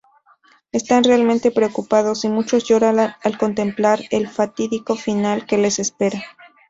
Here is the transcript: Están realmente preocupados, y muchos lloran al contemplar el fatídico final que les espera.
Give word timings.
Están 0.71 1.03
realmente 1.03 1.51
preocupados, 1.51 2.25
y 2.25 2.27
muchos 2.29 2.63
lloran 2.63 2.97
al 3.21 3.37
contemplar 3.37 3.99
el 4.09 4.27
fatídico 4.27 4.95
final 4.95 5.45
que 5.45 5.59
les 5.59 5.77
espera. 5.77 6.23